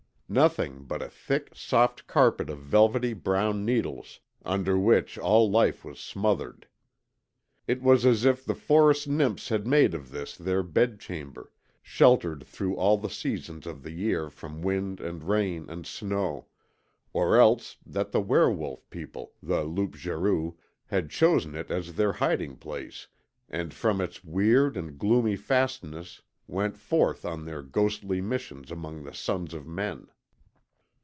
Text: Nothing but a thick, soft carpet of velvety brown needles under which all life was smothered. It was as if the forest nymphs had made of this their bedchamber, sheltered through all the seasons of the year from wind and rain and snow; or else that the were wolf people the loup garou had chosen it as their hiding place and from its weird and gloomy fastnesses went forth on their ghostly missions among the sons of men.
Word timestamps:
Nothing 0.33 0.85
but 0.85 1.01
a 1.01 1.09
thick, 1.09 1.49
soft 1.53 2.07
carpet 2.07 2.49
of 2.49 2.57
velvety 2.59 3.11
brown 3.11 3.65
needles 3.65 4.21
under 4.45 4.79
which 4.79 5.17
all 5.17 5.51
life 5.51 5.83
was 5.83 5.99
smothered. 5.99 6.67
It 7.67 7.81
was 7.81 8.05
as 8.05 8.23
if 8.23 8.45
the 8.45 8.55
forest 8.55 9.09
nymphs 9.09 9.49
had 9.49 9.67
made 9.67 9.93
of 9.93 10.09
this 10.09 10.37
their 10.37 10.63
bedchamber, 10.63 11.51
sheltered 11.81 12.45
through 12.47 12.77
all 12.77 12.97
the 12.97 13.09
seasons 13.09 13.67
of 13.67 13.83
the 13.83 13.91
year 13.91 14.29
from 14.29 14.61
wind 14.61 15.01
and 15.01 15.21
rain 15.21 15.69
and 15.69 15.85
snow; 15.85 16.45
or 17.11 17.37
else 17.37 17.75
that 17.85 18.13
the 18.13 18.21
were 18.21 18.49
wolf 18.49 18.89
people 18.89 19.33
the 19.43 19.65
loup 19.65 19.97
garou 20.01 20.53
had 20.85 21.09
chosen 21.09 21.55
it 21.55 21.69
as 21.69 21.95
their 21.95 22.13
hiding 22.13 22.55
place 22.55 23.07
and 23.49 23.73
from 23.73 23.99
its 23.99 24.23
weird 24.23 24.77
and 24.77 24.97
gloomy 24.97 25.35
fastnesses 25.35 26.21
went 26.47 26.77
forth 26.77 27.25
on 27.25 27.43
their 27.43 27.61
ghostly 27.61 28.21
missions 28.21 28.71
among 28.71 29.03
the 29.03 29.13
sons 29.13 29.53
of 29.53 29.67
men. 29.67 30.07